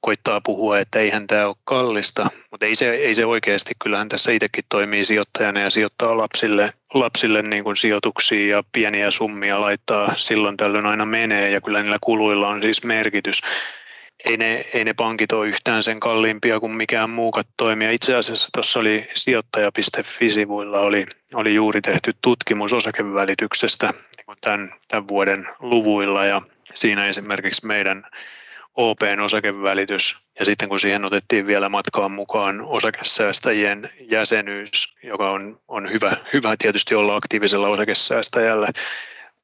[0.00, 4.32] koittaa puhua, että eihän tämä ole kallista, mutta ei se, ei se oikeasti, kyllähän tässä
[4.32, 10.56] itsekin toimii sijoittajana ja sijoittaa lapsille, lapsille niin kuin sijoituksia ja pieniä summia laittaa silloin
[10.56, 13.40] tällöin aina menee ja kyllä niillä kuluilla on siis merkitys.
[14.24, 17.90] Ei ne, ei ne pankit ole yhtään sen kalliimpia kuin mikään muukat toimia.
[17.90, 25.48] Itse asiassa tuossa oli sijoittaja.fi-sivuilla oli, oli juuri tehty tutkimus osakevälityksestä niin tämän, tämän vuoden
[25.60, 26.42] luvuilla ja
[26.74, 28.06] siinä esimerkiksi meidän
[28.78, 35.90] OPn osakevälitys ja sitten kun siihen otettiin vielä matkaan mukaan osakesäästäjien jäsenyys, joka on, on
[35.90, 38.68] hyvä, hyvä tietysti olla aktiivisella osakesäästäjällä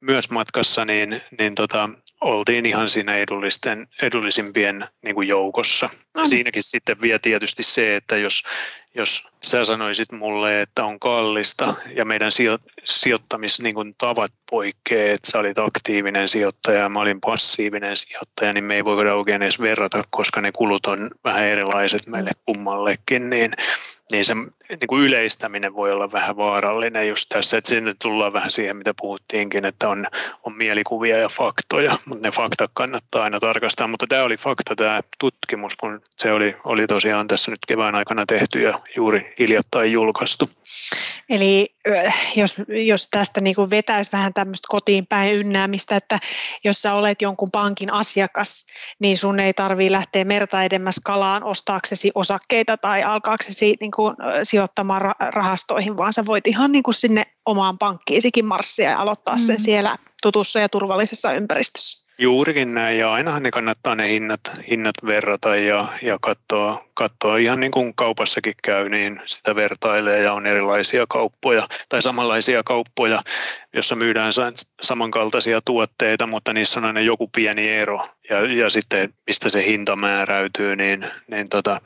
[0.00, 5.90] myös matkassa, niin, niin tota, oltiin ihan siinä edullisten, edullisimpien niin kuin joukossa.
[6.14, 6.28] No.
[6.28, 8.42] Siinäkin sitten vielä tietysti se, että jos,
[8.94, 15.30] jos sä sanoisit mulle, että on kallista ja meidän sijo, sijoittamistavat niin tavat poikkeaa, että
[15.30, 19.60] sä olit aktiivinen sijoittaja ja mä olin passiivinen sijoittaja, niin me ei voida oikein edes
[19.60, 23.52] verrata, koska ne kulut on vähän erilaiset meille kummallekin, niin
[24.12, 28.50] niin se niin kuin yleistäminen voi olla vähän vaarallinen just tässä, että sinne tullaan vähän
[28.50, 30.06] siihen, mitä puhuttiinkin, että on,
[30.42, 35.00] on mielikuvia ja faktoja, mutta ne faktat kannattaa aina tarkastaa, mutta tämä oli fakta tämä
[35.18, 40.50] tutkimus, kun se oli, oli tosiaan tässä nyt kevään aikana tehty ja juuri hiljattain julkaistu.
[41.30, 41.74] Eli
[42.36, 46.18] jos, jos tästä niin kuin vetäisi vähän tämmöistä kotiin päin ynnäämistä, että
[46.64, 48.66] jos sä olet jonkun pankin asiakas,
[48.98, 55.14] niin sun ei tarvitse lähteä merta edemmäs kalaan ostaaksesi osakkeita tai alkaaksesi niin kuin sijoittamaan
[55.34, 59.62] rahastoihin, vaan sä voit ihan niin kuin sinne omaan pankkiisikin marssia ja aloittaa sen mm.
[59.62, 62.03] siellä tutussa ja turvallisessa ympäristössä.
[62.18, 67.60] Juurikin näin, ja ainahan ne kannattaa ne hinnat, hinnat verrata ja, ja katsoa, katsoa ihan
[67.60, 73.22] niin kuin kaupassakin käy, niin sitä vertailee ja on erilaisia kauppoja tai samanlaisia kauppoja,
[73.72, 74.32] jossa myydään
[74.82, 78.08] samankaltaisia tuotteita, mutta niissä on aina joku pieni ero.
[78.30, 81.80] Ja, ja sitten mistä se hinta määräytyy, niin, niin tota,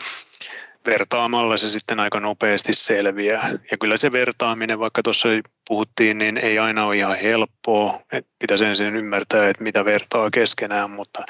[0.86, 3.50] vertaamalla se sitten aika nopeasti selviää.
[3.70, 5.28] Ja kyllä se vertaaminen, vaikka tuossa
[5.68, 8.00] puhuttiin, niin ei aina ole ihan helppoa.
[8.38, 11.22] Pitäisi ensin ymmärtää, että mitä vertaa keskenään, mutta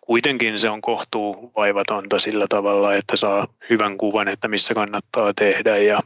[0.00, 5.76] kuitenkin se on kohtuu vaivatonta sillä tavalla, että saa hyvän kuvan, että missä kannattaa tehdä.
[5.76, 6.00] Ja,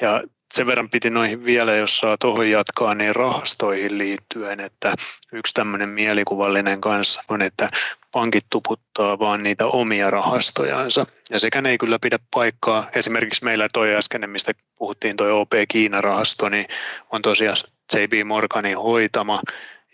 [0.00, 0.22] ja
[0.54, 4.94] sen verran piti noihin vielä, jos saa tuohon jatkaa, niin rahastoihin liittyen, että
[5.32, 7.70] yksi tämmöinen mielikuvallinen kanssa on, että
[8.12, 11.06] pankit tuputtaa vaan niitä omia rahastojansa.
[11.30, 12.88] Ja sekään ei kyllä pidä paikkaa.
[12.94, 16.66] Esimerkiksi meillä toi äskeinen, mistä puhuttiin, toi OP Kiina-rahasto, niin
[17.10, 17.56] on tosiaan
[17.94, 19.40] JP Morganin hoitama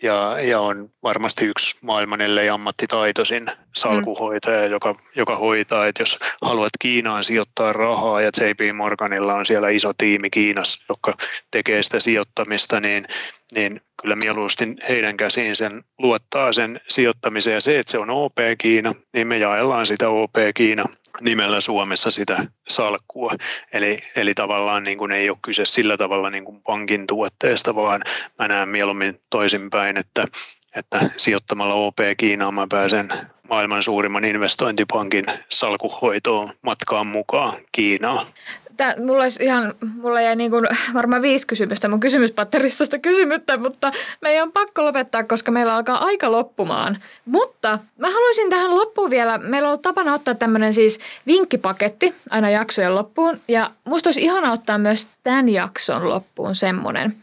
[0.03, 4.71] ja, ja on varmasti yksi maailman ellei ammattitaitoisin salkuhoitaja, mm.
[4.71, 9.91] joka, joka hoitaa, että jos haluat Kiinaan sijoittaa rahaa ja JP Morganilla on siellä iso
[9.97, 11.13] tiimi Kiinassa, joka
[11.51, 13.07] tekee sitä sijoittamista, niin,
[13.53, 18.37] niin kyllä mieluusti heidän käsiin sen luottaa sen sijoittamisen ja se, että se on OP
[18.57, 20.85] Kiina, niin me jaellaan sitä OP Kiina
[21.21, 23.31] nimellä Suomessa sitä salkkua.
[23.73, 28.01] Eli, eli tavallaan niin kuin ei ole kyse sillä tavalla niin kuin pankin tuotteesta, vaan
[28.39, 30.25] mä näen mieluummin toisinpäin, että,
[30.75, 33.09] että sijoittamalla OP Kiinaan mä pääsen
[33.49, 38.27] maailman suurimman investointipankin salkuhoitoon matkaan mukaan Kiinaan.
[38.77, 43.91] Tää, mulla, olisi ihan, mulla jäi niin kuin varmaan viisi kysymystä mun kysymyspatteristosta kysymyttä, mutta
[44.21, 46.97] meidän on pakko lopettaa, koska meillä alkaa aika loppumaan.
[47.25, 52.49] Mutta mä haluaisin tähän loppuun vielä, meillä on ollut tapana ottaa tämmöinen siis vinkkipaketti aina
[52.49, 53.41] jaksojen loppuun.
[53.47, 57.15] Ja musta olisi ihana ottaa myös tämän jakson loppuun semmoinen.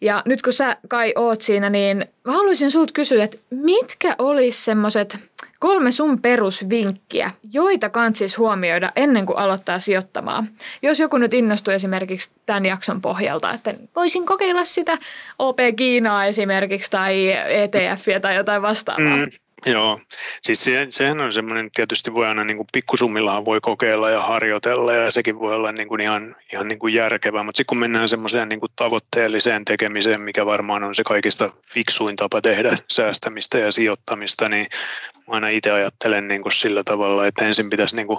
[0.00, 4.64] Ja nyt kun sä Kai oot siinä, niin mä haluaisin sulta kysyä, että mitkä olisi
[4.64, 5.18] semmoiset
[5.58, 10.48] kolme sun perusvinkkiä, joita kansis huomioida ennen kuin aloittaa sijoittamaan.
[10.82, 14.98] Jos joku nyt innostuu esimerkiksi tämän jakson pohjalta, että voisin kokeilla sitä
[15.38, 19.16] OP Kiinaa esimerkiksi tai ETFiä tai jotain vastaavaa.
[19.16, 19.26] Mm.
[19.66, 20.00] Joo,
[20.42, 24.92] siis se, sehän on semmoinen, tietysti voi aina niin kuin pikkusummillahan voi kokeilla ja harjoitella
[24.92, 28.08] ja sekin voi olla niin kuin ihan, ihan niin kuin järkevää, mutta sitten kun mennään
[28.08, 34.48] semmoiseen niin tavoitteelliseen tekemiseen, mikä varmaan on se kaikista fiksuin tapa tehdä säästämistä ja sijoittamista,
[34.48, 34.66] niin
[35.28, 38.18] mä aina itse ajattelen niin kuin sillä tavalla, että ensin pitäisi niin kuin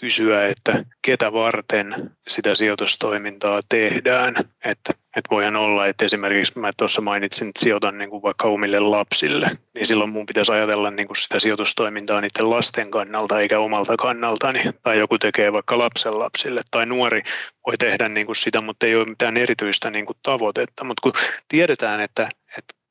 [0.00, 4.36] kysyä, että ketä varten sitä sijoitustoimintaa tehdään.
[4.64, 8.80] Että, että voihan olla, että esimerkiksi mä tuossa mainitsin, että sijoitan niin kuin vaikka omille
[8.80, 13.96] lapsille, niin silloin mun pitäisi ajatella niin kuin sitä sijoitustoimintaa niiden lasten kannalta eikä omalta
[13.96, 14.62] kannaltani.
[14.82, 17.22] Tai joku tekee vaikka lapsen lapsille tai nuori
[17.66, 20.84] voi tehdä niin kuin sitä, mutta ei ole mitään erityistä niin kuin tavoitetta.
[20.84, 21.12] Mutta kun
[21.48, 22.45] tiedetään, että, että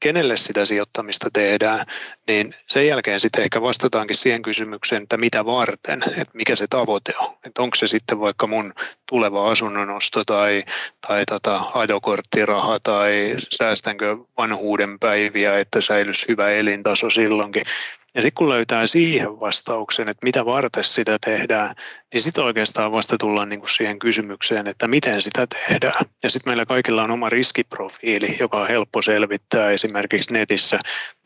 [0.05, 1.85] kenelle sitä sijoittamista tehdään,
[2.27, 7.13] niin sen jälkeen sitten ehkä vastataankin siihen kysymykseen, että mitä varten, että mikä se tavoite
[7.19, 7.37] on.
[7.45, 8.73] Että onko se sitten vaikka mun
[9.09, 10.63] tuleva asunnonosto tai,
[11.07, 17.63] tai tota ajokorttiraha tai säästänkö vanhuuden päiviä, että säilyisi hyvä elintaso silloinkin.
[18.15, 21.75] Ja sitten kun löytää siihen vastauksen, että mitä varten sitä tehdään,
[22.13, 26.05] niin sitten oikeastaan vasta tullaan niinku siihen kysymykseen, että miten sitä tehdään.
[26.23, 30.79] Ja sitten meillä kaikilla on oma riskiprofiili, joka on helppo selvittää esimerkiksi netissä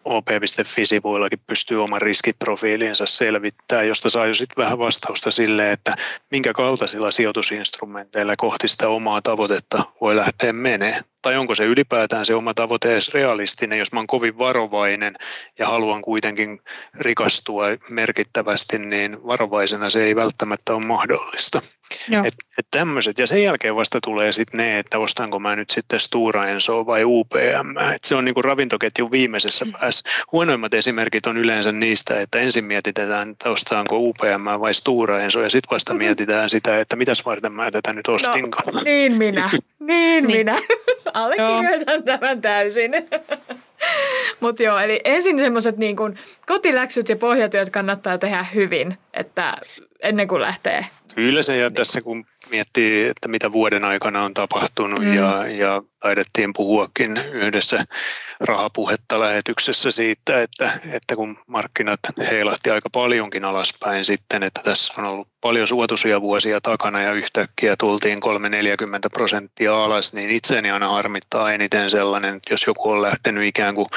[0.06, 5.96] op.fi-sivuillakin pystyy oman riskiprofiilinsa selvittämään, josta saa jo sitten vähän vastausta sille, että
[6.32, 11.04] minkä kaltaisilla sijoitusinstrumenteilla kohti sitä omaa tavoitetta voi lähteä menee.
[11.22, 15.16] Tai onko se ylipäätään se oma tavoite edes realistinen, jos mä oon kovin varovainen
[15.60, 16.62] ja haluan kuitenkin
[16.94, 21.62] rikastua merkittävästi, niin varovaisena se ei välttämättä ole mahdollista.
[22.26, 23.20] Et, et tämmöiset.
[23.20, 27.04] Ja sen jälkeen vasta tulee sitten ne, että ostanko mä nyt sitten Stura Ensoa vai
[27.06, 27.78] UPM.
[27.96, 29.74] Et se on niinku ravintoketjun viimeisessä mm.
[29.90, 30.10] Päässä.
[30.32, 35.50] Huonoimmat esimerkit on yleensä niistä, että ensin mietitään, että ostaanko UPM vai Stura Enso, ja
[35.50, 36.06] sitten vasta mm-hmm.
[36.06, 38.72] mietitään sitä, että mitäs varten mä tätä nyt ostinko.
[38.72, 39.50] No, niin minä,
[39.80, 40.38] niin, niin.
[40.38, 40.60] minä.
[41.14, 42.92] Allekirjoitan tämän täysin.
[44.40, 45.96] Mutta joo, eli ensin semmoiset niin
[46.48, 49.58] kotiläksyt ja pohjatyöt kannattaa tehdä hyvin, että
[50.04, 55.00] ennen kuin lähtee Kyllä se, ja tässä kun miettii, että mitä vuoden aikana on tapahtunut
[55.00, 55.14] mm.
[55.14, 57.86] ja, ja taidettiin puhuakin yhdessä
[58.40, 62.00] rahapuhetta lähetyksessä siitä, että, että kun markkinat
[62.30, 67.76] heilahti aika paljonkin alaspäin sitten, että tässä on ollut paljon suotuisia vuosia takana ja yhtäkkiä
[67.80, 68.22] tultiin 3-40
[69.12, 73.88] prosenttia alas, niin itseäni aina harmittaa eniten sellainen, että jos joku on lähtenyt ikään kuin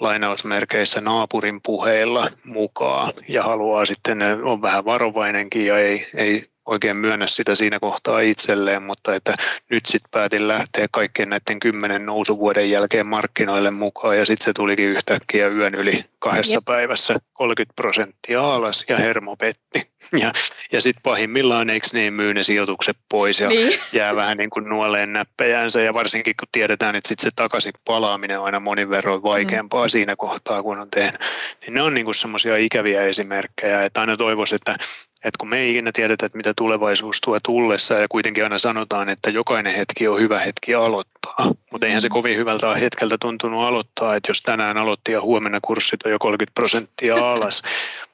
[0.00, 7.26] lainausmerkeissä naapurin puheilla mukaan ja haluaa sitten, on vähän varovainenkin ja ei, ei oikein myönnä
[7.26, 9.34] sitä siinä kohtaa itselleen, mutta että
[9.70, 14.88] nyt sitten päätin lähteä kaikkien näiden kymmenen nousuvuoden jälkeen markkinoille mukaan ja sitten se tulikin
[14.88, 16.64] yhtäkkiä yön yli kahdessa Jep.
[16.64, 19.80] päivässä 30 prosenttia alas ja hermo petti.
[20.12, 20.32] Ja,
[20.72, 23.80] ja sitten pahimmillaan eikö niin myy ne sijoitukset pois ja niin.
[23.92, 28.38] jää vähän niin kuin nuoleen näppejänsä ja varsinkin kun tiedetään, että sitten se takaisin palaaminen
[28.38, 29.90] on aina monin verroin vaikeampaa mm.
[29.90, 31.20] siinä kohtaa, kun on tehnyt.
[31.60, 34.76] Niin ne on niin semmoisia ikäviä esimerkkejä, että aina toivoisin, että
[35.24, 39.08] että kun me ei ikinä tiedetä, että mitä tulevaisuus tuo tullessa ja kuitenkin aina sanotaan,
[39.08, 41.54] että jokainen hetki on hyvä hetki aloittaa.
[41.72, 42.12] Mutta eihän se mm.
[42.12, 46.54] kovin hyvältä hetkeltä tuntunut aloittaa, että jos tänään aloitti ja huomenna kurssit on jo 30
[46.54, 47.62] prosenttia alas.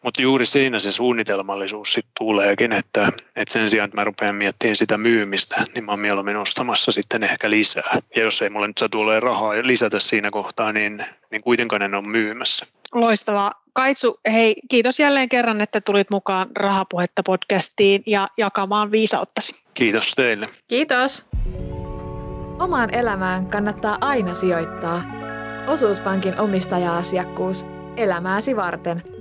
[0.03, 4.77] Mutta juuri siinä se suunnitelmallisuus sitten tuleekin, että, että sen sijaan, että mä rupean miettimään
[4.77, 7.99] sitä myymistä, niin mä oon mieluummin ostamassa sitten ehkä lisää.
[8.17, 11.95] Ja jos ei mulle nyt saa tulee rahaa lisätä siinä kohtaa, niin, niin kuitenkaan en
[11.95, 12.67] ole myymässä.
[12.93, 13.53] Loistavaa.
[13.73, 19.65] Kaitsu, hei, kiitos jälleen kerran, että tulit mukaan Rahapuhetta podcastiin ja jakamaan viisauttasi.
[19.75, 20.47] Kiitos teille.
[20.69, 21.27] Kiitos.
[22.59, 25.03] Omaan elämään kannattaa aina sijoittaa.
[25.67, 29.03] Osuuspankin omistaja-asiakkuus elämääsi varten–